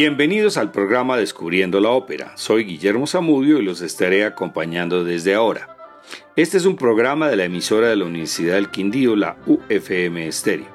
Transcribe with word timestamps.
Bienvenidos 0.00 0.58
al 0.58 0.70
programa 0.70 1.16
Descubriendo 1.16 1.80
la 1.80 1.90
Ópera. 1.90 2.30
Soy 2.36 2.62
Guillermo 2.62 3.08
Zamudio 3.08 3.58
y 3.58 3.64
los 3.64 3.80
estaré 3.80 4.24
acompañando 4.24 5.02
desde 5.02 5.34
ahora. 5.34 5.76
Este 6.36 6.56
es 6.56 6.66
un 6.66 6.76
programa 6.76 7.28
de 7.28 7.34
la 7.34 7.46
emisora 7.46 7.88
de 7.88 7.96
la 7.96 8.04
Universidad 8.04 8.54
del 8.54 8.70
Quindío, 8.70 9.16
la 9.16 9.38
UFM 9.44 10.28
Estéreo. 10.28 10.68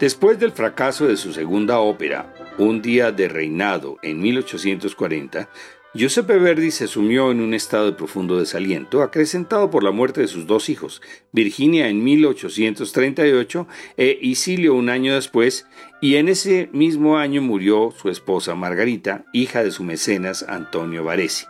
Después 0.00 0.40
del 0.40 0.50
fracaso 0.50 1.06
de 1.06 1.16
su 1.16 1.32
segunda 1.32 1.78
ópera, 1.78 2.34
Un 2.58 2.82
día 2.82 3.12
de 3.12 3.28
reinado, 3.28 3.96
en 4.02 4.20
1840, 4.20 5.48
Giuseppe 5.94 6.38
Verdi 6.38 6.70
se 6.70 6.88
sumió 6.88 7.30
en 7.30 7.40
un 7.40 7.54
estado 7.54 7.86
de 7.86 7.92
profundo 7.92 8.38
desaliento, 8.38 9.02
acrecentado 9.02 9.70
por 9.70 9.82
la 9.82 9.92
muerte 9.92 10.20
de 10.20 10.28
sus 10.28 10.46
dos 10.46 10.68
hijos, 10.68 11.00
Virginia 11.32 11.88
en 11.88 12.04
1838 12.04 13.66
e 13.96 14.18
Isilio 14.20 14.74
un 14.74 14.90
año 14.90 15.14
después, 15.14 15.66
y 16.02 16.16
en 16.16 16.28
ese 16.28 16.68
mismo 16.72 17.16
año 17.16 17.40
murió 17.40 17.94
su 17.96 18.10
esposa 18.10 18.54
Margarita, 18.54 19.24
hija 19.32 19.64
de 19.64 19.70
su 19.70 19.84
mecenas 19.84 20.44
Antonio 20.46 21.02
Varesi. 21.02 21.46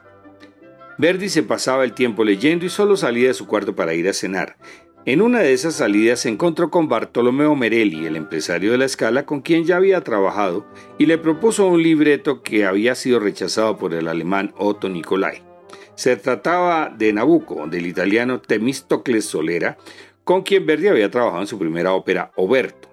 Verdi 0.99 1.29
se 1.29 1.43
pasaba 1.43 1.85
el 1.85 1.93
tiempo 1.93 2.25
leyendo 2.25 2.65
y 2.65 2.71
solo 2.71 2.97
salía 2.97 3.29
de 3.29 3.35
su 3.35 3.47
cuarto 3.47 3.75
para 3.75 3.95
ir 3.95 4.09
a 4.09 4.15
cenar. 4.15 4.57
En 5.07 5.23
una 5.23 5.39
de 5.39 5.53
esas 5.53 5.77
salidas 5.77 6.19
se 6.19 6.29
encontró 6.29 6.69
con 6.69 6.89
Bartolomeo 6.89 7.55
Merelli, 7.55 8.07
el 8.07 8.17
empresario 8.17 8.73
de 8.73 8.79
la 8.79 8.87
escala 8.87 9.25
con 9.25 9.41
quien 9.41 9.65
ya 9.65 9.77
había 9.77 10.01
trabajado, 10.01 10.67
y 10.99 11.07
le 11.07 11.17
propuso 11.17 11.69
un 11.69 11.81
libreto 11.81 12.43
que 12.43 12.67
había 12.67 12.97
sido 12.97 13.21
rechazado 13.21 13.79
por 13.79 13.95
el 13.95 14.09
alemán 14.09 14.53
Otto 14.59 14.89
Nicolai. 14.89 15.45
Se 15.95 16.17
trataba 16.17 16.89
de 16.89 17.13
Nabucco, 17.13 17.69
del 17.69 17.87
italiano 17.87 18.41
Temistocles 18.41 19.27
Solera, 19.27 19.79
con 20.25 20.43
quien 20.43 20.67
Verdi 20.67 20.89
había 20.89 21.09
trabajado 21.09 21.43
en 21.43 21.47
su 21.47 21.57
primera 21.57 21.93
ópera, 21.93 22.33
Oberto. 22.35 22.89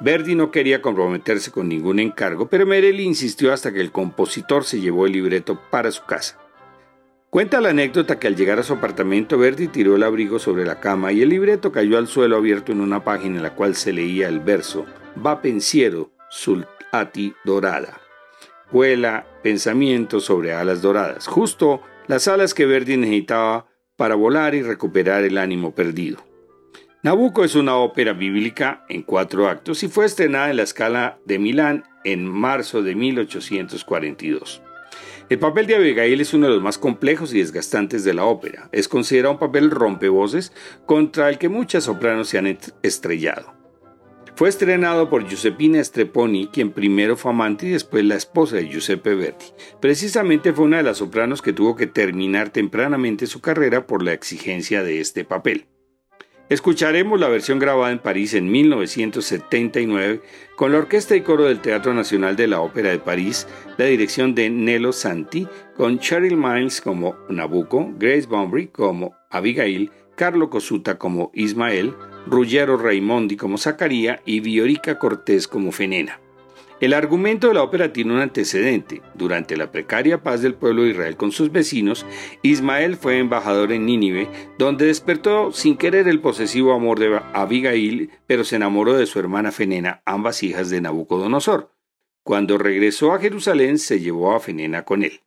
Verdi 0.00 0.34
no 0.34 0.50
quería 0.50 0.82
comprometerse 0.82 1.50
con 1.52 1.70
ningún 1.70 2.00
encargo, 2.00 2.50
pero 2.50 2.66
Merelli 2.66 3.04
insistió 3.04 3.54
hasta 3.54 3.72
que 3.72 3.80
el 3.80 3.92
compositor 3.92 4.64
se 4.64 4.82
llevó 4.82 5.06
el 5.06 5.12
libreto 5.12 5.58
para 5.70 5.90
su 5.90 6.04
casa. 6.04 6.38
Cuenta 7.30 7.60
la 7.60 7.70
anécdota 7.70 8.18
que 8.18 8.28
al 8.28 8.36
llegar 8.36 8.58
a 8.58 8.62
su 8.62 8.72
apartamento, 8.72 9.36
Verdi 9.36 9.68
tiró 9.68 9.96
el 9.96 10.04
abrigo 10.04 10.38
sobre 10.38 10.64
la 10.64 10.80
cama 10.80 11.12
y 11.12 11.22
el 11.22 11.28
libreto 11.28 11.72
cayó 11.72 11.98
al 11.98 12.06
suelo 12.06 12.36
abierto 12.36 12.72
en 12.72 12.80
una 12.80 13.04
página 13.04 13.36
en 13.36 13.42
la 13.42 13.54
cual 13.54 13.74
se 13.74 13.92
leía 13.92 14.28
el 14.28 14.40
verso 14.40 14.86
Va 15.24 15.42
pensiero 15.42 16.12
sul 16.30 16.66
ati 16.92 17.34
dorada. 17.44 18.00
Vuela 18.70 19.26
pensamiento 19.42 20.20
sobre 20.20 20.52
alas 20.52 20.82
doradas, 20.82 21.26
justo 21.26 21.82
las 22.06 22.28
alas 22.28 22.54
que 22.54 22.66
Verdi 22.66 22.96
necesitaba 22.96 23.66
para 23.96 24.14
volar 24.14 24.54
y 24.54 24.62
recuperar 24.62 25.24
el 25.24 25.38
ánimo 25.38 25.74
perdido. 25.74 26.24
Nabucco 27.02 27.44
es 27.44 27.54
una 27.54 27.76
ópera 27.76 28.12
bíblica 28.12 28.84
en 28.88 29.02
cuatro 29.02 29.48
actos 29.48 29.82
y 29.82 29.88
fue 29.88 30.06
estrenada 30.06 30.50
en 30.50 30.56
la 30.56 30.64
escala 30.64 31.18
de 31.24 31.38
Milán 31.38 31.84
en 32.04 32.24
marzo 32.26 32.82
de 32.82 32.94
1842. 32.94 34.62
El 35.28 35.40
papel 35.40 35.66
de 35.66 35.74
Abigail 35.74 36.20
es 36.20 36.34
uno 36.34 36.46
de 36.46 36.52
los 36.52 36.62
más 36.62 36.78
complejos 36.78 37.34
y 37.34 37.40
desgastantes 37.40 38.04
de 38.04 38.14
la 38.14 38.24
ópera. 38.24 38.68
Es 38.70 38.86
considerado 38.86 39.32
un 39.32 39.40
papel 39.40 39.72
rompevoces 39.72 40.52
contra 40.86 41.28
el 41.28 41.38
que 41.38 41.48
muchas 41.48 41.82
sopranos 41.82 42.28
se 42.28 42.38
han 42.38 42.56
estrellado. 42.84 43.52
Fue 44.36 44.48
estrenado 44.48 45.10
por 45.10 45.26
Giuseppina 45.26 45.82
Streponi, 45.82 46.46
quien 46.52 46.70
primero 46.70 47.16
fue 47.16 47.32
amante 47.32 47.66
y 47.66 47.70
después 47.70 48.04
la 48.04 48.14
esposa 48.14 48.56
de 48.56 48.68
Giuseppe 48.68 49.16
Verdi. 49.16 49.46
Precisamente 49.80 50.52
fue 50.52 50.66
una 50.66 50.76
de 50.76 50.84
las 50.84 50.98
sopranos 50.98 51.42
que 51.42 51.52
tuvo 51.52 51.74
que 51.74 51.88
terminar 51.88 52.50
tempranamente 52.50 53.26
su 53.26 53.40
carrera 53.40 53.88
por 53.88 54.04
la 54.04 54.12
exigencia 54.12 54.84
de 54.84 55.00
este 55.00 55.24
papel. 55.24 55.66
Escucharemos 56.48 57.18
la 57.18 57.28
versión 57.28 57.58
grabada 57.58 57.90
en 57.90 57.98
París 57.98 58.32
en 58.34 58.48
1979 58.48 60.22
con 60.54 60.70
la 60.70 60.78
orquesta 60.78 61.16
y 61.16 61.22
coro 61.22 61.44
del 61.44 61.60
Teatro 61.60 61.92
Nacional 61.92 62.36
de 62.36 62.46
la 62.46 62.60
Ópera 62.60 62.90
de 62.90 63.00
París, 63.00 63.48
la 63.76 63.86
dirección 63.86 64.32
de 64.36 64.48
Nello 64.48 64.92
Santi, 64.92 65.48
con 65.76 65.98
Cheryl 65.98 66.36
Miles 66.36 66.80
como 66.80 67.16
Nabucco, 67.28 67.92
Grace 67.98 68.28
Bombury 68.28 68.68
como 68.68 69.16
Abigail, 69.28 69.90
Carlo 70.14 70.48
Cosuta 70.48 70.98
como 70.98 71.32
Ismael, 71.34 71.94
Ruggero 72.28 72.76
Raimondi 72.76 73.36
como 73.36 73.58
Zacaría 73.58 74.22
y 74.24 74.38
Viorica 74.38 75.00
Cortés 75.00 75.48
como 75.48 75.72
Fenena. 75.72 76.20
El 76.78 76.92
argumento 76.92 77.48
de 77.48 77.54
la 77.54 77.62
ópera 77.62 77.94
tiene 77.94 78.12
un 78.12 78.20
antecedente. 78.20 79.00
Durante 79.14 79.56
la 79.56 79.72
precaria 79.72 80.22
paz 80.22 80.42
del 80.42 80.54
pueblo 80.54 80.82
de 80.82 80.90
Israel 80.90 81.16
con 81.16 81.32
sus 81.32 81.50
vecinos, 81.50 82.04
Ismael 82.42 82.96
fue 82.96 83.18
embajador 83.18 83.72
en 83.72 83.86
Nínive, 83.86 84.28
donde 84.58 84.84
despertó 84.84 85.52
sin 85.52 85.78
querer 85.78 86.06
el 86.06 86.20
posesivo 86.20 86.74
amor 86.74 86.98
de 86.98 87.18
Abigail, 87.32 88.10
pero 88.26 88.44
se 88.44 88.56
enamoró 88.56 88.92
de 88.92 89.06
su 89.06 89.18
hermana 89.18 89.52
Fenena, 89.52 90.02
ambas 90.04 90.42
hijas 90.42 90.68
de 90.68 90.82
Nabucodonosor. 90.82 91.72
Cuando 92.22 92.58
regresó 92.58 93.14
a 93.14 93.20
Jerusalén, 93.20 93.78
se 93.78 94.00
llevó 94.00 94.34
a 94.34 94.40
Fenena 94.40 94.84
con 94.84 95.02
él. 95.02 95.22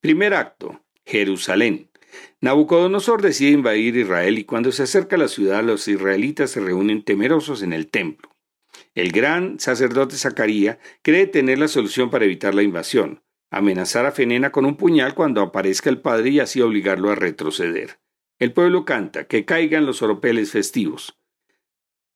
Primer 0.00 0.34
acto. 0.34 0.82
Jerusalén. 1.06 1.88
Nabucodonosor 2.42 3.22
decide 3.22 3.52
invadir 3.52 3.96
Israel 3.96 4.38
y 4.38 4.44
cuando 4.44 4.72
se 4.72 4.82
acerca 4.82 5.16
a 5.16 5.20
la 5.20 5.28
ciudad 5.28 5.64
los 5.64 5.88
israelitas 5.88 6.50
se 6.50 6.60
reúnen 6.60 7.02
temerosos 7.02 7.62
en 7.62 7.72
el 7.72 7.88
templo. 7.88 8.31
El 8.94 9.10
gran 9.10 9.58
sacerdote 9.58 10.16
Zacarías 10.16 10.78
cree 11.00 11.26
tener 11.26 11.58
la 11.58 11.68
solución 11.68 12.10
para 12.10 12.26
evitar 12.26 12.54
la 12.54 12.62
invasión, 12.62 13.22
amenazar 13.50 14.04
a 14.04 14.12
Fenena 14.12 14.52
con 14.52 14.66
un 14.66 14.76
puñal 14.76 15.14
cuando 15.14 15.40
aparezca 15.40 15.88
el 15.88 16.00
padre 16.00 16.30
y 16.30 16.40
así 16.40 16.60
obligarlo 16.60 17.10
a 17.10 17.14
retroceder. 17.14 18.00
El 18.38 18.52
pueblo 18.52 18.84
canta, 18.84 19.24
que 19.24 19.46
caigan 19.46 19.86
los 19.86 20.02
oropeles 20.02 20.50
festivos. 20.50 21.18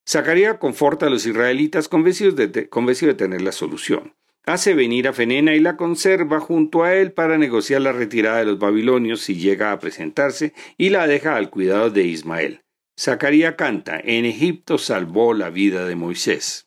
Zacarías 0.08 0.58
conforta 0.58 1.06
a 1.06 1.10
los 1.10 1.26
israelitas 1.26 1.88
convencidos 1.88 2.34
convencido 2.68 3.12
de 3.12 3.18
tener 3.18 3.42
la 3.42 3.52
solución. 3.52 4.14
Hace 4.44 4.74
venir 4.74 5.08
a 5.08 5.12
Fenena 5.12 5.54
y 5.54 5.60
la 5.60 5.76
conserva 5.76 6.40
junto 6.40 6.84
a 6.84 6.94
él 6.94 7.12
para 7.12 7.38
negociar 7.38 7.80
la 7.80 7.92
retirada 7.92 8.38
de 8.38 8.44
los 8.44 8.58
babilonios 8.58 9.20
si 9.22 9.34
llega 9.34 9.72
a 9.72 9.78
presentarse 9.78 10.52
y 10.76 10.90
la 10.90 11.06
deja 11.06 11.36
al 11.36 11.50
cuidado 11.50 11.90
de 11.90 12.04
Ismael. 12.04 12.62
Zacarías 12.98 13.56
canta, 13.56 14.00
en 14.02 14.24
Egipto 14.24 14.78
salvó 14.78 15.34
la 15.34 15.50
vida 15.50 15.84
de 15.86 15.96
Moisés. 15.96 16.65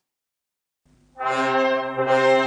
Música 1.19 2.38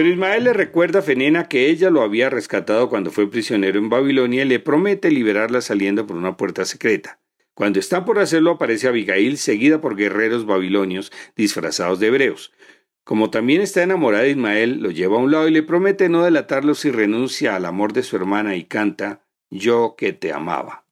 Pero 0.00 0.08
Ismael 0.12 0.44
le 0.44 0.54
recuerda 0.54 1.00
a 1.00 1.02
Fenena 1.02 1.46
que 1.46 1.68
ella 1.68 1.90
lo 1.90 2.00
había 2.00 2.30
rescatado 2.30 2.88
cuando 2.88 3.10
fue 3.10 3.30
prisionero 3.30 3.78
en 3.78 3.90
Babilonia 3.90 4.44
y 4.44 4.48
le 4.48 4.58
promete 4.58 5.10
liberarla 5.10 5.60
saliendo 5.60 6.06
por 6.06 6.16
una 6.16 6.38
puerta 6.38 6.64
secreta. 6.64 7.20
Cuando 7.52 7.78
está 7.78 8.06
por 8.06 8.18
hacerlo 8.18 8.52
aparece 8.52 8.88
Abigail 8.88 9.36
seguida 9.36 9.82
por 9.82 9.96
guerreros 9.96 10.46
babilonios 10.46 11.12
disfrazados 11.36 12.00
de 12.00 12.06
hebreos. 12.06 12.50
Como 13.04 13.28
también 13.28 13.60
está 13.60 13.82
enamorada 13.82 14.24
de 14.24 14.30
Ismael, 14.30 14.80
lo 14.80 14.90
lleva 14.90 15.16
a 15.16 15.20
un 15.20 15.32
lado 15.32 15.48
y 15.48 15.50
le 15.50 15.62
promete 15.62 16.08
no 16.08 16.24
delatarlo 16.24 16.74
si 16.74 16.90
renuncia 16.90 17.54
al 17.54 17.66
amor 17.66 17.92
de 17.92 18.02
su 18.02 18.16
hermana 18.16 18.56
y 18.56 18.64
canta 18.64 19.26
Yo 19.50 19.96
que 19.98 20.14
te 20.14 20.32
amaba. 20.32 20.86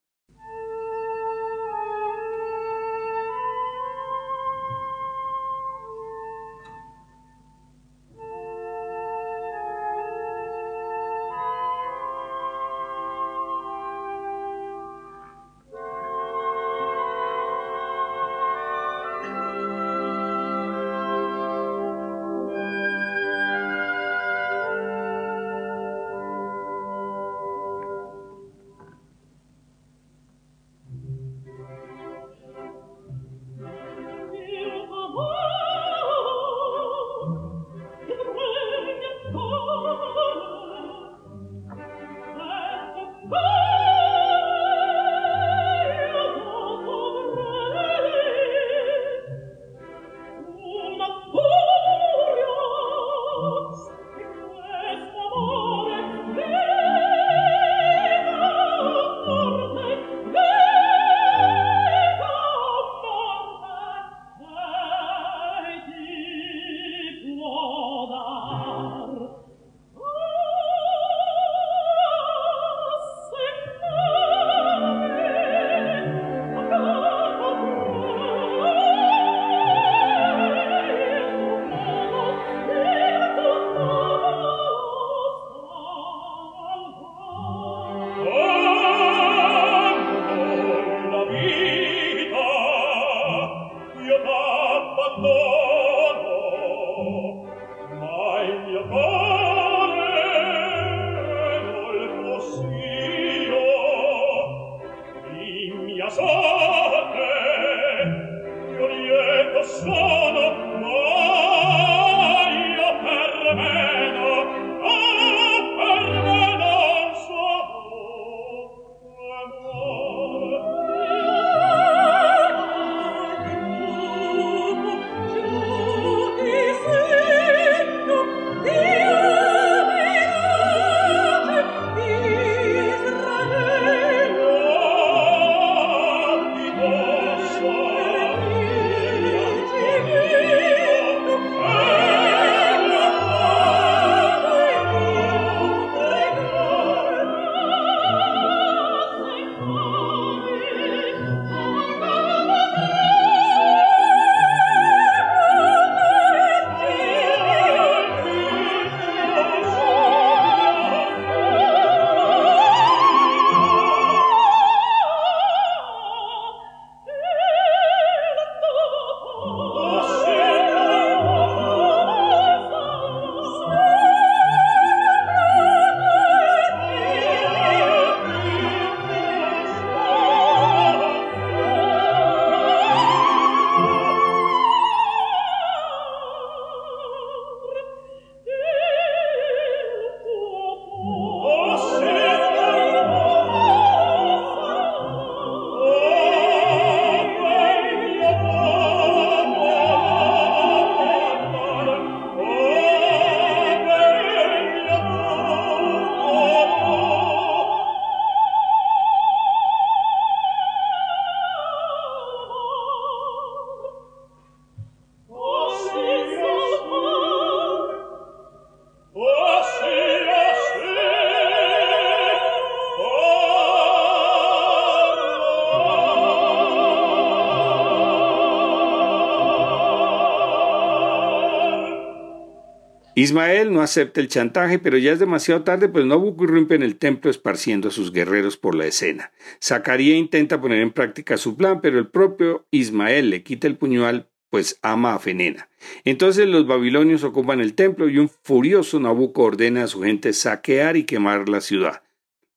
Ismael 233.20 233.72
no 233.72 233.82
acepta 233.82 234.20
el 234.20 234.28
chantaje, 234.28 234.78
pero 234.78 234.96
ya 234.96 235.10
es 235.10 235.18
demasiado 235.18 235.64
tarde, 235.64 235.88
pues 235.88 236.04
Nabucco 236.04 236.44
irrumpe 236.44 236.76
en 236.76 236.84
el 236.84 236.94
templo 236.94 237.32
esparciendo 237.32 237.88
a 237.88 237.90
sus 237.90 238.12
guerreros 238.12 238.56
por 238.56 238.76
la 238.76 238.86
escena. 238.86 239.32
Zacarías 239.60 240.16
intenta 240.16 240.60
poner 240.60 240.80
en 240.82 240.92
práctica 240.92 241.36
su 241.36 241.56
plan, 241.56 241.80
pero 241.80 241.98
el 241.98 242.06
propio 242.06 242.64
Ismael 242.70 243.30
le 243.30 243.42
quita 243.42 243.66
el 243.66 243.76
puñal, 243.76 244.28
pues 244.50 244.78
ama 244.82 245.14
a 245.14 245.18
Fenena. 245.18 245.68
Entonces 246.04 246.46
los 246.46 246.68
babilonios 246.68 247.24
ocupan 247.24 247.60
el 247.60 247.74
templo 247.74 248.08
y 248.08 248.18
un 248.18 248.28
furioso 248.28 249.00
Nabucco 249.00 249.42
ordena 249.42 249.82
a 249.82 249.88
su 249.88 250.02
gente 250.02 250.32
saquear 250.32 250.96
y 250.96 251.02
quemar 251.02 251.48
la 251.48 251.60
ciudad. 251.60 252.04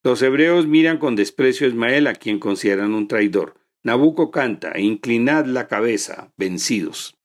Los 0.04 0.22
hebreos 0.22 0.68
miran 0.68 0.98
con 0.98 1.16
desprecio 1.16 1.66
a 1.66 1.70
Ismael, 1.70 2.06
a 2.06 2.14
quien 2.14 2.38
consideran 2.38 2.94
un 2.94 3.08
traidor. 3.08 3.54
Nabucco 3.82 4.30
canta, 4.30 4.78
inclinad 4.78 5.44
la 5.46 5.66
cabeza, 5.66 6.32
vencidos. 6.36 7.16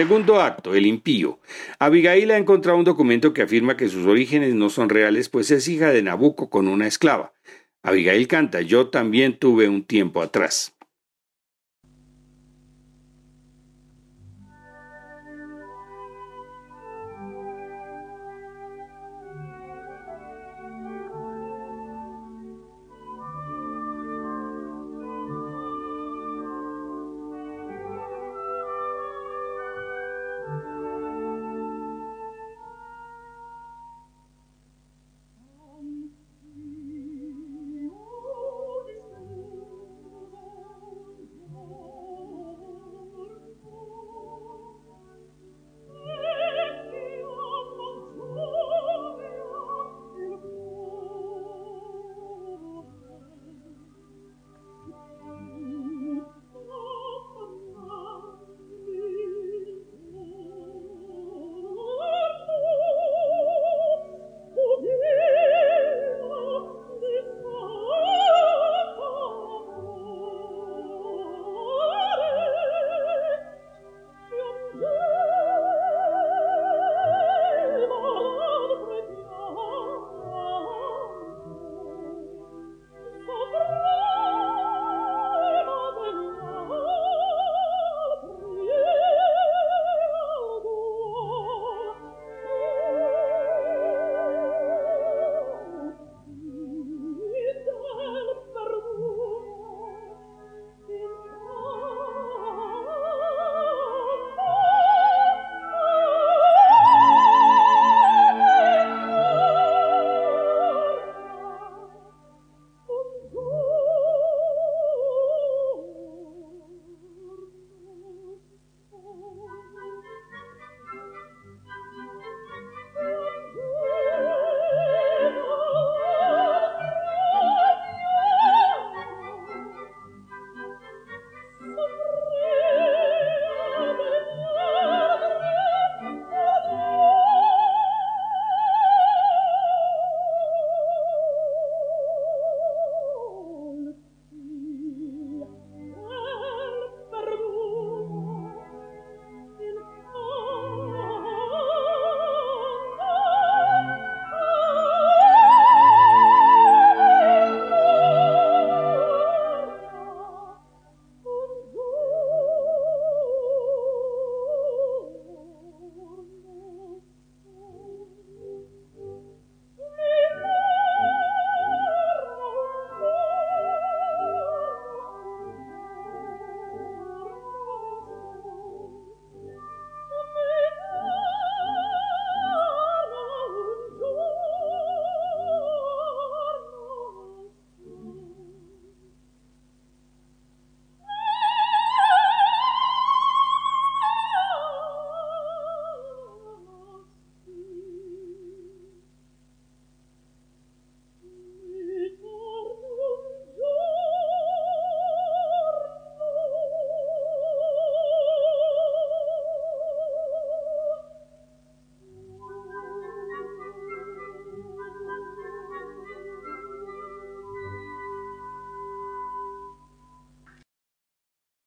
Segundo 0.00 0.40
acto, 0.40 0.74
el 0.74 0.86
impío. 0.86 1.40
Abigail 1.78 2.30
ha 2.30 2.38
encontrado 2.38 2.78
un 2.78 2.86
documento 2.86 3.34
que 3.34 3.42
afirma 3.42 3.76
que 3.76 3.90
sus 3.90 4.06
orígenes 4.06 4.54
no 4.54 4.70
son 4.70 4.88
reales, 4.88 5.28
pues 5.28 5.50
es 5.50 5.68
hija 5.68 5.90
de 5.90 6.02
Nabucco 6.02 6.48
con 6.48 6.68
una 6.68 6.86
esclava. 6.86 7.34
Abigail 7.82 8.26
canta, 8.26 8.62
yo 8.62 8.88
también 8.88 9.38
tuve 9.38 9.68
un 9.68 9.84
tiempo 9.84 10.22
atrás. 10.22 10.74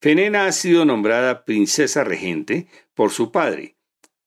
Fenena 0.03 0.47
ha 0.47 0.51
sido 0.51 0.83
nombrada 0.83 1.45
princesa 1.45 2.03
regente 2.03 2.67
por 2.93 3.11
su 3.11 3.31
padre, 3.31 3.77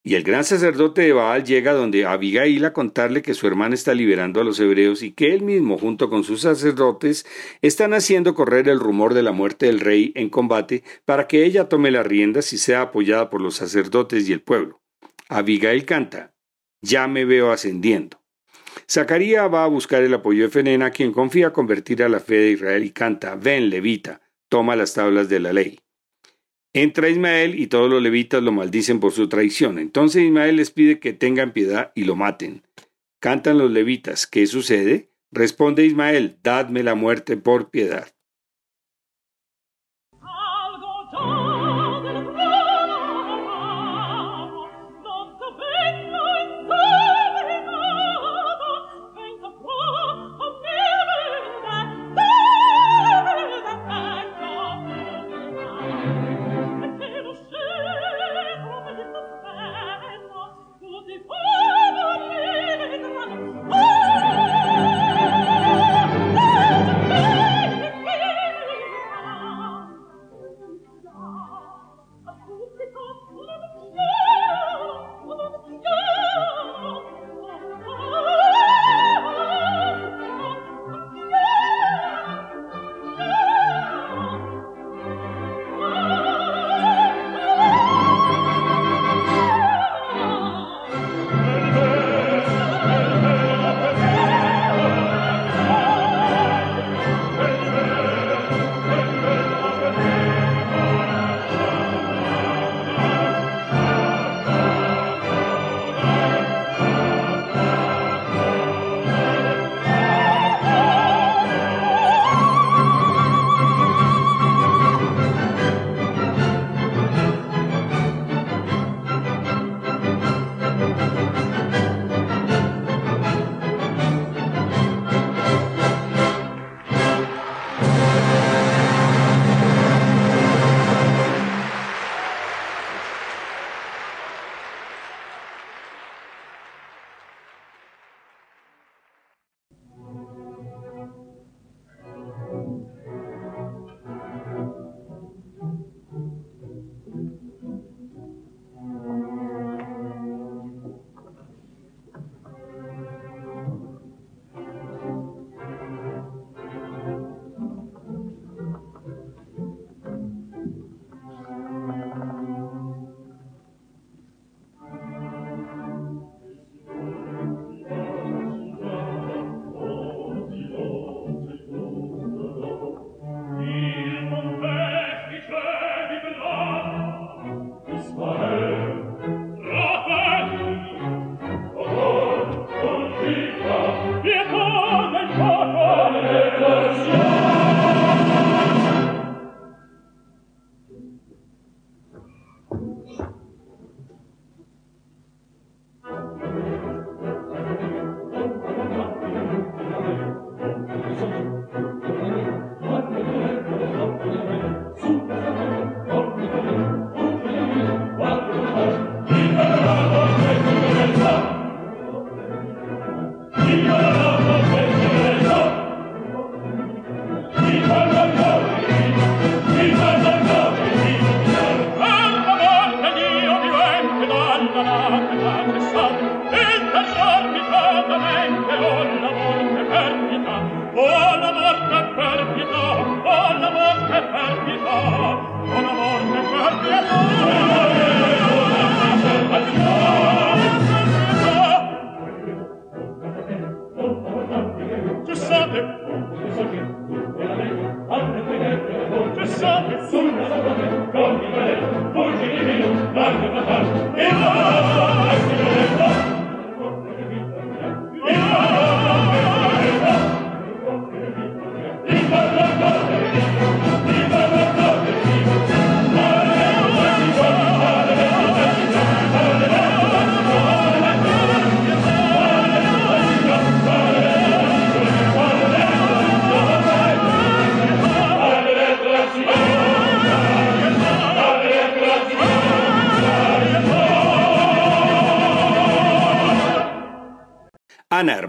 y 0.02 0.14
el 0.14 0.22
gran 0.22 0.42
sacerdote 0.42 1.02
de 1.02 1.12
Baal 1.12 1.44
llega 1.44 1.74
donde 1.74 2.06
Abigail 2.06 2.64
a 2.64 2.72
contarle 2.72 3.20
que 3.20 3.34
su 3.34 3.46
hermana 3.46 3.74
está 3.74 3.92
liberando 3.92 4.40
a 4.40 4.44
los 4.44 4.58
hebreos 4.58 5.02
y 5.02 5.12
que 5.12 5.34
él 5.34 5.42
mismo, 5.42 5.76
junto 5.76 6.08
con 6.08 6.24
sus 6.24 6.40
sacerdotes, 6.40 7.26
están 7.60 7.92
haciendo 7.92 8.34
correr 8.34 8.70
el 8.70 8.80
rumor 8.80 9.12
de 9.12 9.22
la 9.22 9.32
muerte 9.32 9.66
del 9.66 9.80
rey 9.80 10.12
en 10.14 10.30
combate 10.30 10.82
para 11.04 11.26
que 11.28 11.44
ella 11.44 11.68
tome 11.68 11.90
las 11.90 12.06
riendas 12.06 12.54
y 12.54 12.56
sea 12.56 12.80
apoyada 12.80 13.28
por 13.28 13.42
los 13.42 13.56
sacerdotes 13.56 14.26
y 14.30 14.32
el 14.32 14.40
pueblo. 14.40 14.80
Abigail 15.28 15.84
canta, 15.84 16.32
ya 16.80 17.06
me 17.06 17.26
veo 17.26 17.52
ascendiendo. 17.52 18.22
Zacarías 18.90 19.52
va 19.52 19.64
a 19.64 19.68
buscar 19.68 20.02
el 20.02 20.14
apoyo 20.14 20.44
de 20.44 20.48
Fenena, 20.48 20.90
quien 20.90 21.12
confía 21.12 21.52
convertir 21.52 22.02
a 22.02 22.08
la 22.08 22.20
fe 22.20 22.36
de 22.36 22.50
Israel 22.52 22.82
y 22.82 22.92
canta, 22.92 23.34
ven, 23.34 23.68
levita, 23.68 24.22
toma 24.56 24.74
las 24.74 24.94
tablas 24.94 25.28
de 25.28 25.38
la 25.38 25.52
ley. 25.52 25.80
Entra 26.72 27.10
Ismael 27.10 27.60
y 27.60 27.66
todos 27.66 27.90
los 27.90 28.00
levitas 28.02 28.42
lo 28.42 28.52
maldicen 28.52 29.00
por 29.00 29.12
su 29.12 29.28
traición. 29.28 29.78
Entonces 29.78 30.22
Ismael 30.22 30.56
les 30.56 30.70
pide 30.70 30.98
que 30.98 31.12
tengan 31.12 31.52
piedad 31.52 31.92
y 31.94 32.04
lo 32.04 32.16
maten. 32.16 32.62
Cantan 33.20 33.58
los 33.58 33.70
levitas, 33.70 34.26
¿qué 34.26 34.46
sucede? 34.46 35.10
Responde 35.30 35.84
Ismael, 35.84 36.38
dadme 36.42 36.82
la 36.82 36.94
muerte 36.94 37.36
por 37.36 37.68
piedad. 37.68 38.15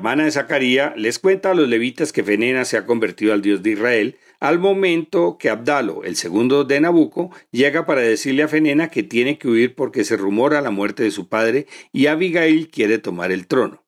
Hermana 0.07 0.23
de 0.23 0.31
Zacarías, 0.31 0.93
les 0.95 1.19
cuenta 1.19 1.51
a 1.51 1.53
los 1.53 1.67
levitas 1.67 2.13
que 2.13 2.23
Fenena 2.23 2.63
se 2.63 2.77
ha 2.77 2.85
convertido 2.85 3.33
al 3.33 3.41
Dios 3.41 3.61
de 3.61 3.71
Israel 3.71 4.17
al 4.39 4.57
momento 4.57 5.37
que 5.37 5.49
Abdalo, 5.49 6.05
el 6.05 6.15
segundo 6.15 6.63
de 6.63 6.79
Nabucco, 6.79 7.29
llega 7.51 7.85
para 7.85 7.99
decirle 7.99 8.43
a 8.43 8.47
Fenena 8.47 8.87
que 8.87 9.03
tiene 9.03 9.37
que 9.37 9.49
huir 9.49 9.75
porque 9.75 10.05
se 10.05 10.15
rumora 10.15 10.61
la 10.61 10.71
muerte 10.71 11.03
de 11.03 11.11
su 11.11 11.27
padre 11.27 11.67
y 11.91 12.07
Abigail 12.07 12.69
quiere 12.69 12.99
tomar 12.99 13.33
el 13.33 13.47
trono. 13.47 13.83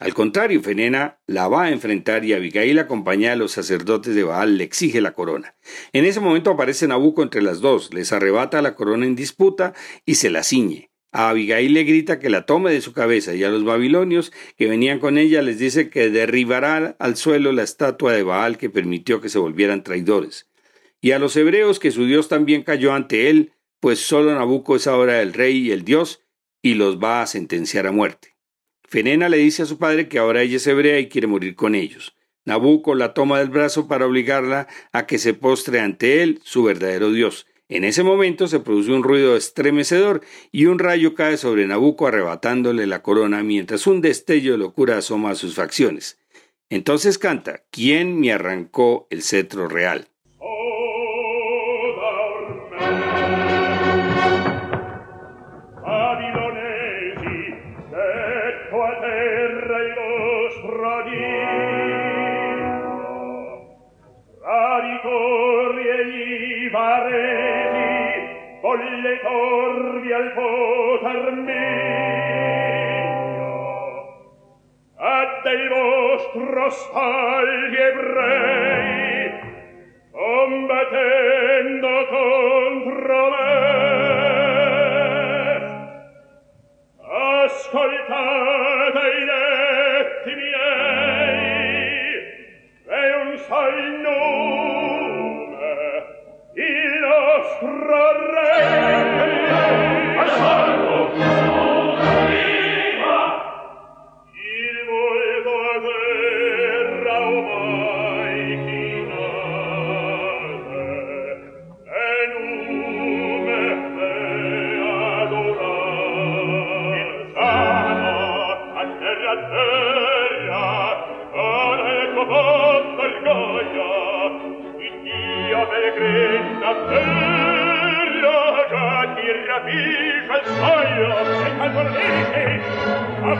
Al 0.00 0.14
contrario, 0.14 0.60
Fenena 0.62 1.20
la 1.28 1.46
va 1.46 1.66
a 1.66 1.70
enfrentar 1.70 2.24
y 2.24 2.32
Abigail, 2.32 2.80
acompañada 2.80 3.34
de 3.34 3.38
los 3.38 3.52
sacerdotes 3.52 4.16
de 4.16 4.24
Baal, 4.24 4.58
le 4.58 4.64
exige 4.64 5.00
la 5.00 5.12
corona. 5.12 5.54
En 5.92 6.04
ese 6.04 6.18
momento 6.18 6.50
aparece 6.50 6.88
Nabucco 6.88 7.22
entre 7.22 7.40
las 7.40 7.60
dos, 7.60 7.94
les 7.94 8.12
arrebata 8.12 8.62
la 8.62 8.74
corona 8.74 9.06
en 9.06 9.14
disputa 9.14 9.74
y 10.04 10.16
se 10.16 10.28
la 10.28 10.42
ciñe. 10.42 10.91
A 11.12 11.28
Abigail 11.28 11.74
le 11.74 11.84
grita 11.84 12.18
que 12.18 12.30
la 12.30 12.46
tome 12.46 12.72
de 12.72 12.80
su 12.80 12.94
cabeza 12.94 13.34
y 13.34 13.44
a 13.44 13.50
los 13.50 13.64
babilonios 13.64 14.32
que 14.56 14.66
venían 14.66 14.98
con 14.98 15.18
ella 15.18 15.42
les 15.42 15.58
dice 15.58 15.90
que 15.90 16.08
derribará 16.08 16.96
al 16.98 17.16
suelo 17.16 17.52
la 17.52 17.62
estatua 17.62 18.14
de 18.14 18.22
Baal 18.22 18.56
que 18.56 18.70
permitió 18.70 19.20
que 19.20 19.28
se 19.28 19.38
volvieran 19.38 19.84
traidores. 19.84 20.48
Y 21.02 21.10
a 21.10 21.18
los 21.18 21.36
hebreos 21.36 21.78
que 21.78 21.90
su 21.90 22.06
Dios 22.06 22.28
también 22.28 22.62
cayó 22.62 22.94
ante 22.94 23.28
él, 23.28 23.52
pues 23.78 23.98
solo 23.98 24.34
Nabucco 24.34 24.76
es 24.76 24.86
ahora 24.86 25.20
el 25.20 25.34
rey 25.34 25.58
y 25.58 25.70
el 25.72 25.84
Dios, 25.84 26.22
y 26.62 26.74
los 26.74 26.98
va 26.98 27.20
a 27.20 27.26
sentenciar 27.26 27.86
a 27.86 27.92
muerte. 27.92 28.36
Fenena 28.84 29.28
le 29.28 29.36
dice 29.36 29.64
a 29.64 29.66
su 29.66 29.78
padre 29.78 30.08
que 30.08 30.18
ahora 30.18 30.42
ella 30.42 30.56
es 30.56 30.66
hebrea 30.66 30.98
y 30.98 31.08
quiere 31.08 31.26
morir 31.26 31.56
con 31.56 31.74
ellos. 31.74 32.16
Nabucco 32.44 32.94
la 32.94 33.12
toma 33.14 33.38
del 33.38 33.48
brazo 33.48 33.86
para 33.86 34.06
obligarla 34.06 34.66
a 34.92 35.06
que 35.06 35.18
se 35.18 35.34
postre 35.34 35.80
ante 35.80 36.22
él, 36.22 36.40
su 36.42 36.62
verdadero 36.62 37.10
Dios, 37.10 37.46
en 37.76 37.84
ese 37.84 38.02
momento 38.02 38.48
se 38.48 38.60
produce 38.60 38.92
un 38.92 39.02
ruido 39.02 39.36
estremecedor 39.36 40.20
y 40.50 40.66
un 40.66 40.78
rayo 40.78 41.14
cae 41.14 41.36
sobre 41.36 41.66
Nabucco 41.66 42.06
arrebatándole 42.06 42.86
la 42.86 43.02
corona 43.02 43.42
mientras 43.42 43.86
un 43.86 44.00
destello 44.00 44.52
de 44.52 44.58
locura 44.58 44.98
asoma 44.98 45.30
a 45.30 45.34
sus 45.34 45.54
facciones. 45.54 46.18
Entonces 46.68 47.18
canta, 47.18 47.64
¿quién 47.70 48.20
me 48.20 48.32
arrancó 48.32 49.06
el 49.10 49.22
cetro 49.22 49.68
real? 49.68 50.08
poter 70.30 71.32
mio 71.32 71.62
a 74.98 75.40
dei 75.42 75.68
vostro 75.68 76.70
spagli 76.70 77.76
ebrei 77.76 79.30
combattendo 80.12 82.06
contro 82.08 83.30
me. 83.30 83.52
Ascoltate 87.44 88.61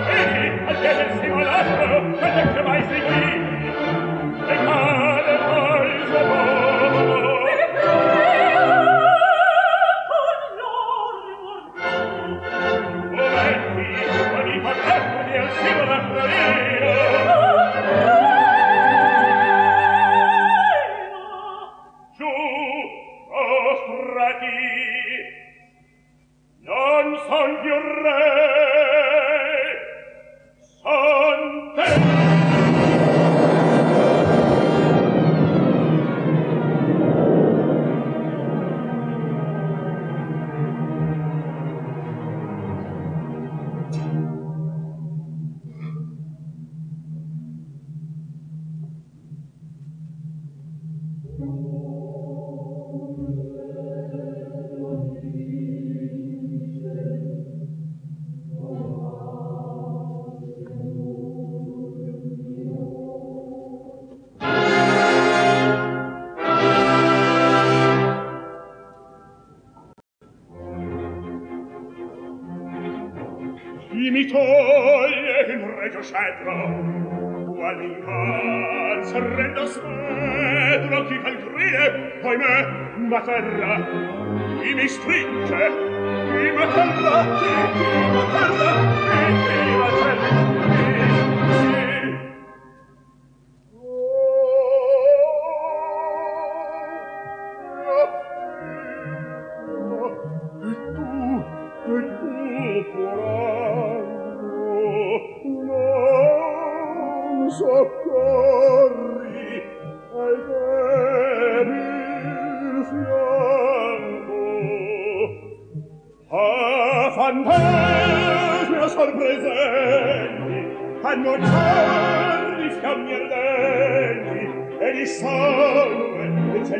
Hey! 0.04 0.58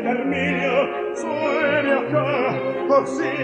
Erminio, 0.05 1.15
suene 1.15 1.91
a 1.93 2.03
ca, 2.11 2.55
oh, 2.55 2.85
così 2.87 3.35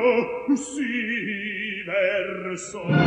oh, 0.51 0.57
si 0.57 1.83
versò. 1.87 3.04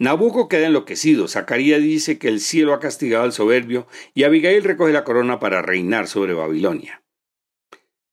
Nabucco 0.00 0.48
queda 0.48 0.66
enloquecido, 0.66 1.28
Zacarías 1.28 1.82
dice 1.82 2.18
que 2.18 2.28
el 2.28 2.40
cielo 2.40 2.72
ha 2.72 2.80
castigado 2.80 3.22
al 3.22 3.34
soberbio 3.34 3.86
y 4.14 4.22
Abigail 4.22 4.64
recoge 4.64 4.94
la 4.94 5.04
corona 5.04 5.38
para 5.38 5.60
reinar 5.60 6.08
sobre 6.08 6.32
Babilonia. 6.32 7.02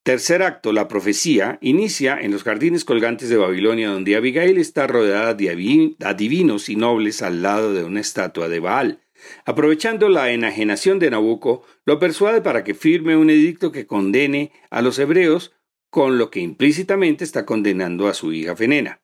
Tercer 0.04 0.44
acto, 0.44 0.74
la 0.74 0.90
profecía, 0.90 1.58
inicia 1.62 2.20
en 2.20 2.32
los 2.32 2.44
jardines 2.44 2.84
colgantes 2.84 3.30
de 3.30 3.38
Babilonia 3.38 3.90
donde 3.90 4.18
Abigail 4.18 4.58
está 4.58 4.86
rodeada 4.86 5.34
de 5.34 5.96
adivinos 6.04 6.68
y 6.68 6.76
nobles 6.76 7.22
al 7.22 7.42
lado 7.42 7.74
de 7.74 7.86
una 7.86 8.02
estatua 8.02 8.50
de 8.50 8.60
Baal. 8.60 9.02
Aprovechando 9.46 10.10
la 10.10 10.32
enajenación 10.32 11.00
de 11.00 11.10
Nabucco, 11.10 11.64
lo 11.86 12.00
persuade 12.00 12.42
para 12.42 12.66
que 12.66 12.74
firme 12.74 13.16
un 13.16 13.30
edicto 13.30 13.72
que 13.72 13.88
condene 13.88 14.52
a 14.72 14.82
los 14.82 15.00
hebreos, 15.00 15.54
con 15.90 16.18
lo 16.18 16.32
que 16.32 16.42
implícitamente 16.42 17.24
está 17.24 17.46
condenando 17.46 18.10
a 18.10 18.14
su 18.14 18.34
hija 18.34 18.58
Fenena. 18.58 19.00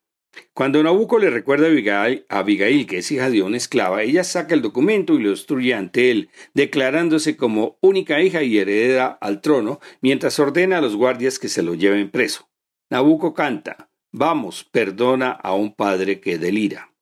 Cuando 0.53 0.81
Nabucco 0.81 1.19
le 1.19 1.29
recuerda 1.29 1.67
a 1.67 2.37
Abigail, 2.39 2.87
que 2.87 2.99
es 2.99 3.11
hija 3.11 3.29
de 3.29 3.41
una 3.41 3.57
esclava, 3.57 4.03
ella 4.03 4.23
saca 4.23 4.53
el 4.53 4.61
documento 4.61 5.13
y 5.13 5.23
lo 5.23 5.29
destruye 5.31 5.73
ante 5.73 6.11
él, 6.11 6.29
declarándose 6.53 7.37
como 7.37 7.77
única 7.81 8.21
hija 8.21 8.43
y 8.43 8.57
heredera 8.57 9.17
al 9.21 9.41
trono, 9.41 9.79
mientras 10.01 10.39
ordena 10.39 10.77
a 10.77 10.81
los 10.81 10.95
guardias 10.95 11.39
que 11.39 11.49
se 11.49 11.63
lo 11.63 11.73
lleven 11.73 12.09
preso. 12.09 12.49
Nabucco 12.89 13.33
canta, 13.33 13.89
Vamos, 14.15 14.63
perdona 14.63 15.31
a 15.31 15.55
un 15.55 15.73
padre 15.73 16.19
que 16.19 16.37
delira. 16.37 16.92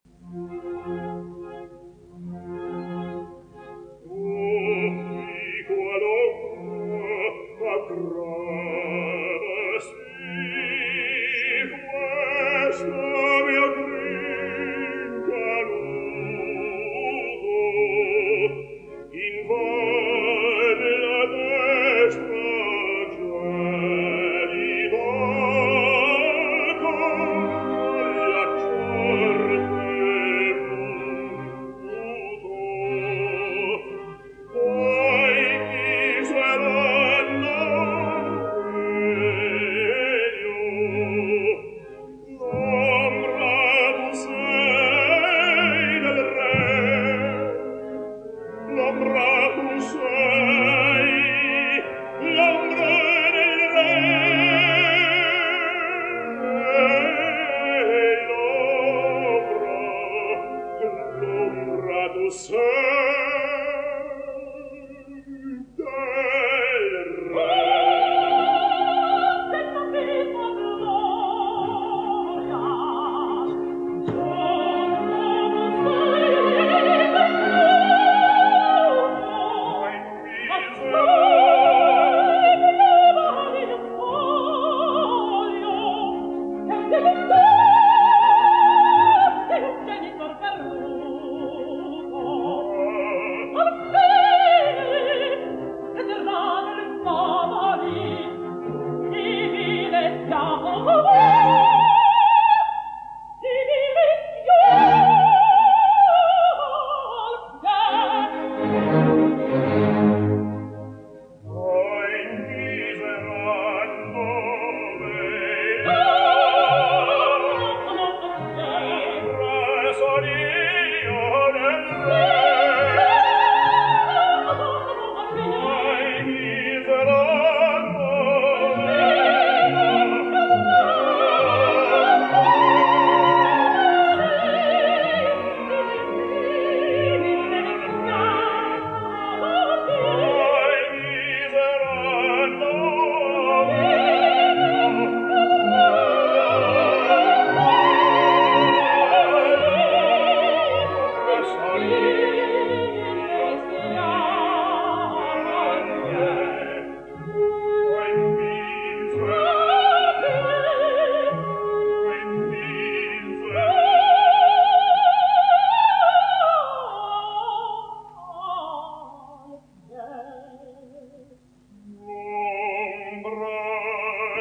sei 62.32 62.81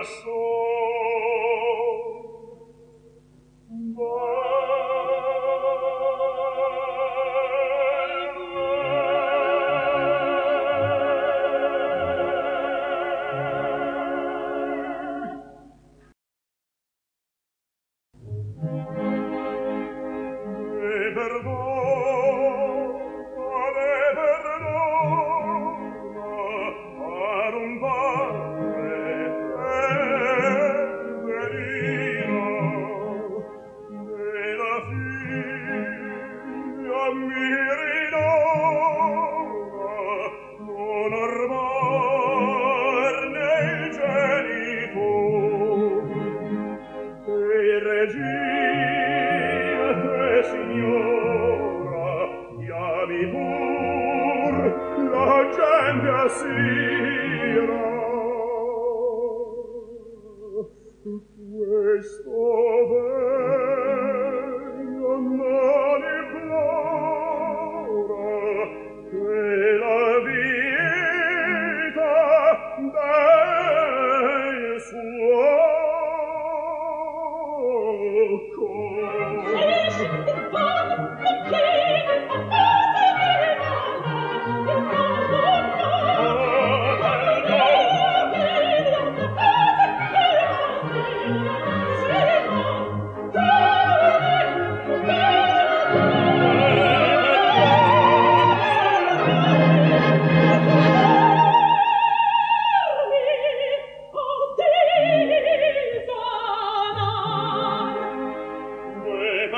Christ. 0.03 0.40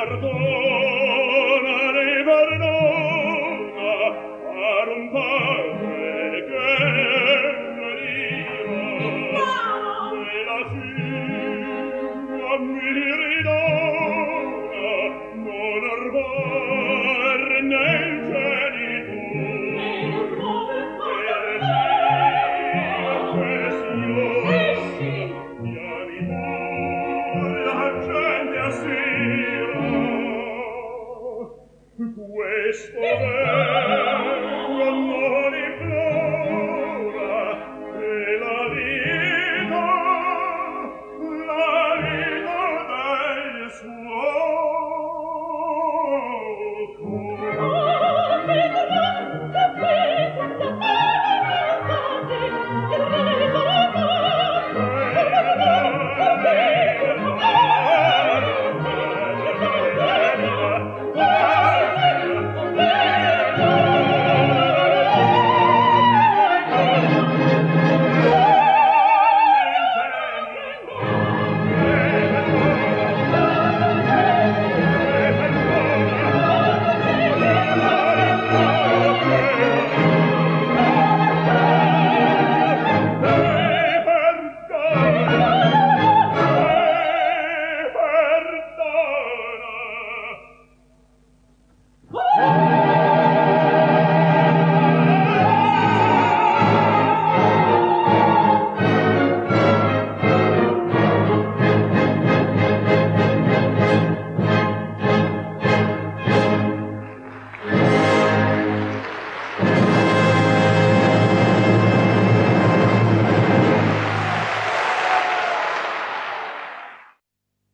perdono 0.06 0.83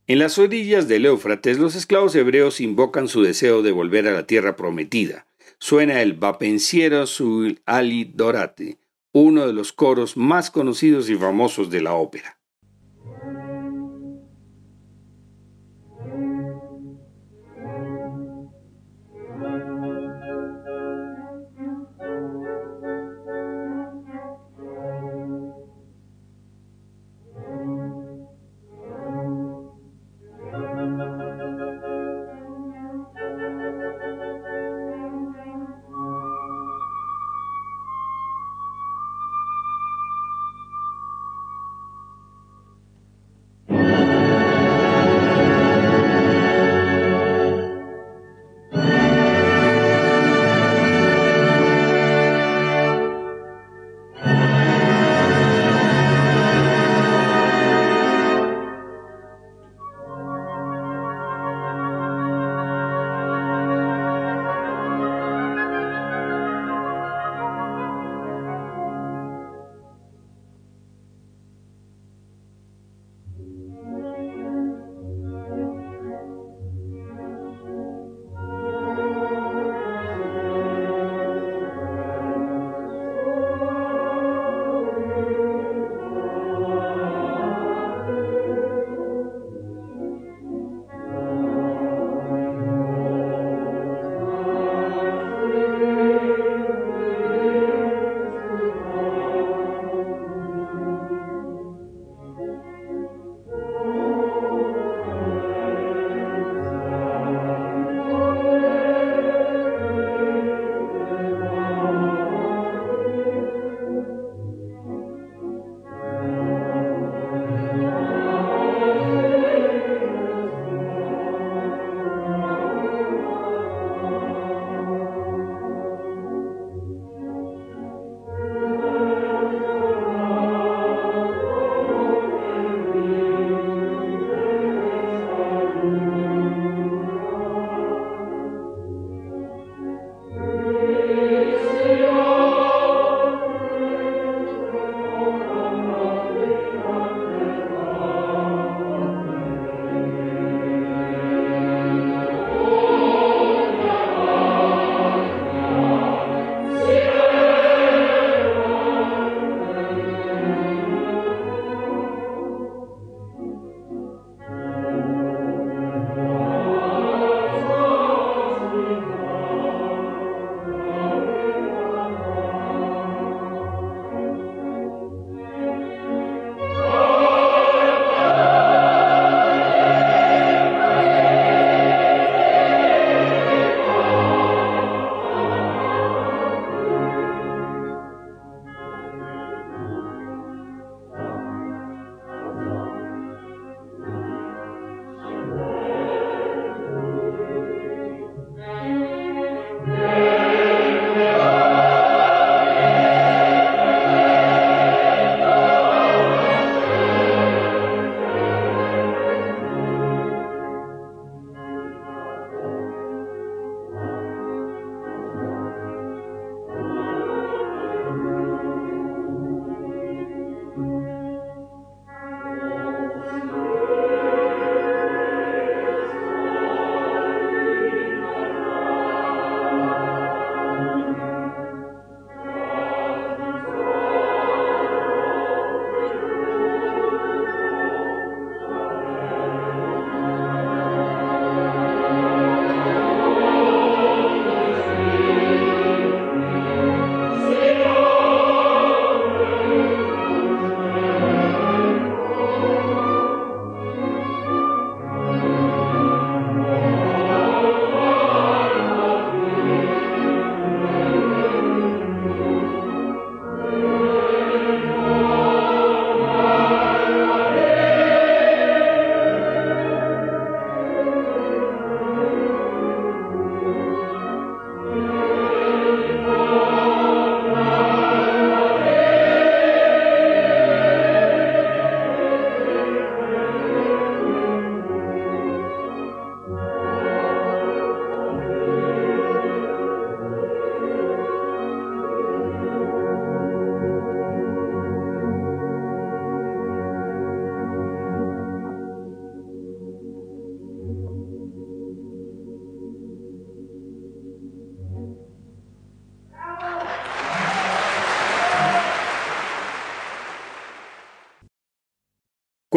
En 0.09 0.17
las 0.17 0.39
orillas 0.39 0.87
del 0.87 1.05
Éufrates, 1.05 1.59
los 1.59 1.75
esclavos 1.75 2.15
hebreos 2.15 2.61
invocan 2.61 3.07
su 3.07 3.21
deseo 3.21 3.61
de 3.61 3.71
volver 3.71 4.07
a 4.07 4.11
la 4.11 4.25
tierra 4.25 4.55
prometida. 4.55 5.27
Suena 5.59 6.01
el 6.01 6.13
Vapenciero 6.13 7.05
Sul 7.05 7.61
Ali 7.67 8.05
Dorate, 8.05 8.79
uno 9.11 9.45
de 9.45 9.53
los 9.53 9.71
coros 9.71 10.17
más 10.17 10.49
conocidos 10.49 11.11
y 11.11 11.15
famosos 11.15 11.69
de 11.69 11.81
la 11.83 11.93
ópera. 11.93 12.38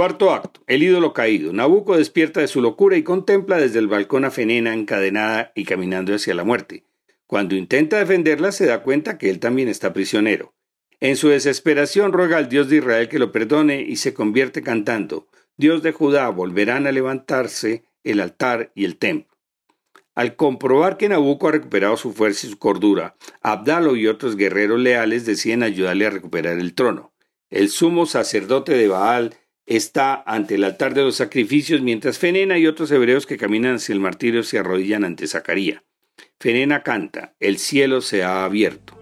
Cuarto 0.03 0.33
acto. 0.33 0.65
El 0.67 0.83
ídolo 0.83 1.13
caído. 1.13 1.53
Nabucco 1.53 1.97
despierta 1.97 2.41
de 2.41 2.49
su 2.49 2.61
locura 2.61 2.97
y 2.97 3.05
contempla 3.05 3.59
desde 3.59 3.79
el 3.79 3.87
balcón 3.87 4.25
a 4.25 4.33
Fenena 4.33 4.75
encadenada 4.75 5.53
y 5.55 5.65
caminando 5.65 6.13
hacia 6.13 6.35
la 6.35 6.43
muerte. 6.43 6.83
Cuando 7.29 7.55
intenta 7.55 8.01
defenderla 8.01 8.51
se 8.51 8.67
da 8.67 8.83
cuenta 8.83 9.17
que 9.17 9.31
él 9.31 9.39
también 9.39 9.69
está 9.69 9.93
prisionero. 9.93 10.55
En 10.99 11.15
su 11.15 11.29
desesperación 11.29 12.13
ruega 12.13 12.39
al 12.39 12.49
Dios 12.49 12.69
de 12.69 12.79
Israel 12.79 13.09
que 13.09 13.21
lo 13.21 13.31
perdone 13.31 13.83
y 13.83 13.95
se 13.95 14.13
convierte 14.13 14.61
cantando, 14.61 15.29
Dios 15.57 15.85
de 15.85 15.93
Judá, 15.93 16.29
volverán 16.31 16.89
a 16.89 16.91
levantarse 16.91 17.85
el 18.03 18.19
altar 18.19 18.73
y 18.75 18.87
el 18.87 18.97
templo. 18.97 19.39
Al 20.17 20.35
comprobar 20.35 20.97
que 20.97 21.09
Nabucco 21.09 21.47
ha 21.47 21.53
recuperado 21.53 21.97
su 21.97 22.13
fuerza 22.13 22.49
y 22.49 22.51
su 22.51 22.59
cordura, 22.59 23.15
Abdalo 23.41 23.95
y 23.95 24.09
otros 24.09 24.35
guerreros 24.35 24.81
leales 24.81 25.27
deciden 25.27 25.63
ayudarle 25.63 26.07
a 26.07 26.11
recuperar 26.11 26.59
el 26.59 26.75
trono. 26.75 27.13
El 27.51 27.69
sumo 27.69 28.07
sacerdote 28.07 28.73
de 28.73 28.89
Baal 28.89 29.37
está 29.67 30.23
ante 30.27 30.57
el 30.57 30.65
altar 30.65 30.95
de 30.95 31.03
los 31.03 31.17
sacrificios, 31.17 31.81
mientras 31.83 32.19
Fenena 32.19 32.59
y 32.59 32.67
otros 32.67 32.91
hebreos 32.91 33.27
que 33.27 33.37
caminan 33.37 33.77
hacia 33.77 33.93
el 33.93 34.01
martirio 34.01 34.43
se 34.43 34.59
arrodillan 34.59 35.05
ante 35.05 35.27
Zacarías. 35.27 35.83
Fenena 36.39 36.83
canta, 36.83 37.35
el 37.41 37.59
cielo 37.59 38.01
se 38.01 38.23
ha 38.23 38.45
abierto. 38.45 39.02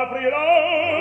aprirà 0.00 0.99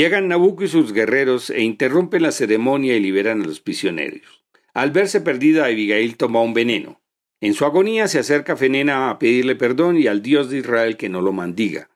Llegan 0.00 0.28
Nabucco 0.28 0.64
y 0.64 0.68
sus 0.68 0.94
guerreros 0.94 1.50
e 1.50 1.60
interrumpen 1.60 2.22
la 2.22 2.32
ceremonia 2.32 2.96
y 2.96 3.00
liberan 3.00 3.42
a 3.42 3.44
los 3.44 3.60
prisioneros. 3.60 4.42
Al 4.72 4.92
verse 4.92 5.20
perdida, 5.20 5.66
Abigail 5.66 6.16
toma 6.16 6.40
un 6.40 6.54
veneno. 6.54 7.02
En 7.42 7.52
su 7.52 7.66
agonía 7.66 8.08
se 8.08 8.18
acerca 8.18 8.56
Fenena 8.56 9.10
a 9.10 9.18
pedirle 9.18 9.56
perdón 9.56 9.98
y 9.98 10.06
al 10.06 10.22
Dios 10.22 10.48
de 10.48 10.56
Israel 10.56 10.96
que 10.96 11.10
no 11.10 11.20
lo 11.20 11.34
mandiga. 11.34 11.90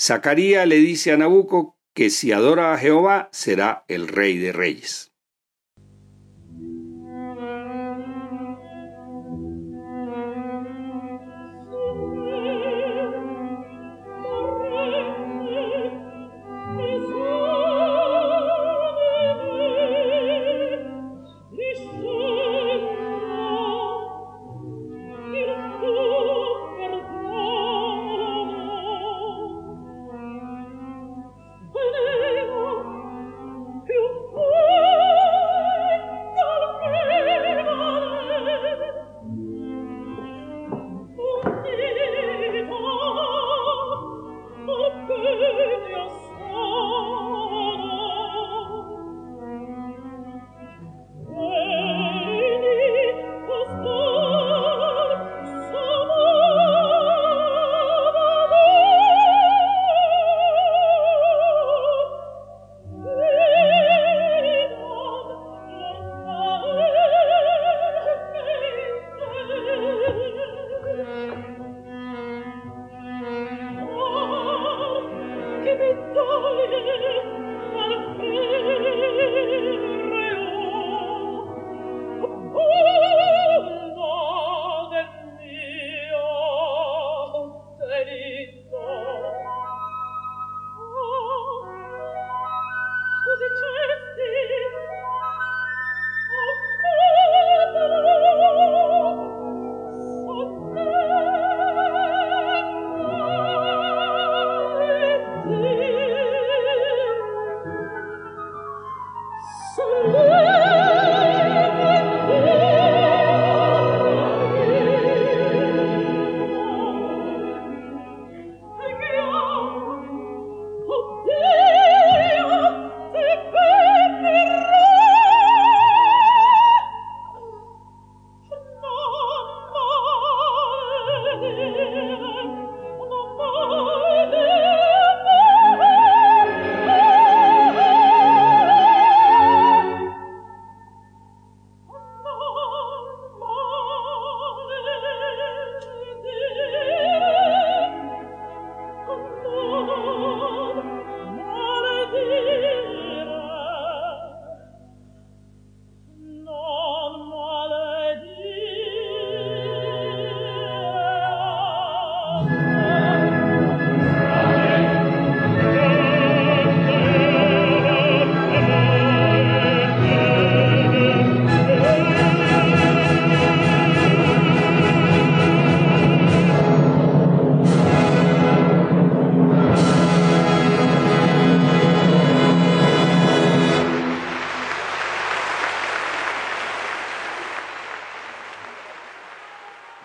Zacarías 0.00 0.66
le 0.66 0.76
dice 0.76 1.12
a 1.12 1.18
Nabucco 1.18 1.78
que 1.92 2.08
si 2.08 2.32
adora 2.32 2.72
a 2.72 2.78
Jehová 2.78 3.28
será 3.30 3.84
el 3.88 4.08
rey 4.08 4.38
de 4.38 4.52
reyes. 4.54 5.12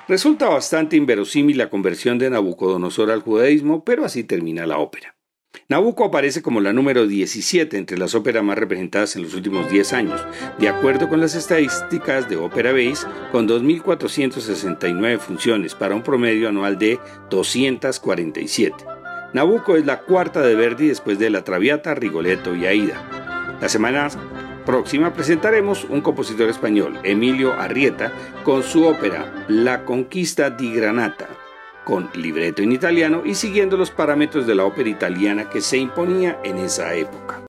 Resulta 0.10 0.50
bastante 0.50 0.96
inverosímil 0.96 1.60
la 1.60 1.70
conversión 1.70 2.18
de 2.18 2.32
Nabucodonosor 2.32 3.12
al 3.12 3.22
judaísmo, 3.22 3.84
pero 3.84 4.06
así 4.06 4.24
termina 4.24 4.66
la 4.66 4.80
ópera. 4.80 5.16
Nabucco 5.68 6.04
aparece 6.04 6.42
como 6.42 6.62
la 6.62 6.74
número 6.74 7.06
17 7.06 7.78
entre 7.78 7.96
las 7.96 8.16
óperas 8.16 8.44
más 8.44 8.58
representadas 8.58 9.16
en 9.16 9.22
los 9.22 9.36
últimos 9.36 9.70
10 9.70 9.94
años, 9.94 10.20
de 10.58 10.68
acuerdo 10.68 11.10
con 11.10 11.22
las 11.22 11.36
estadísticas 11.36 12.28
de 12.28 12.38
Opera 12.38 12.72
Base, 12.72 13.06
con 13.32 13.48
2.469 13.48 15.20
funciones 15.20 15.76
para 15.76 15.94
un 15.94 16.02
promedio 16.02 16.50
anual 16.50 16.80
de 16.80 17.00
247. 17.30 18.84
Nabucco 19.36 19.76
es 19.76 19.86
la 19.86 20.00
cuarta 20.00 20.42
de 20.42 20.56
Verdi 20.56 20.88
después 20.88 21.20
de 21.20 21.30
La 21.30 21.44
Traviata, 21.44 21.94
Rigoletto 21.94 22.56
y 22.56 22.66
Aida. 22.66 23.58
La 23.62 23.70
semana 23.70 24.10
próxima 24.66 25.14
presentaremos 25.14 25.84
un 25.86 26.02
compositor 26.02 26.50
español, 26.50 27.00
Emilio 27.04 27.54
Arrieta, 27.54 28.12
con 28.44 28.64
su 28.64 28.86
ópera 28.86 29.46
La 29.48 29.86
Conquista 29.86 30.50
di 30.50 30.74
Granata, 30.74 31.28
con 31.84 32.10
libreto 32.14 32.62
en 32.62 32.72
italiano 32.72 33.24
y 33.26 33.36
siguiendo 33.36 33.78
los 33.78 33.92
parámetros 33.92 34.48
de 34.48 34.56
la 34.56 34.66
ópera 34.66 34.90
italiana 34.90 35.50
que 35.50 35.62
se 35.62 35.78
imponía 35.78 36.40
en 36.44 36.58
esa 36.58 36.94
época. 36.96 37.38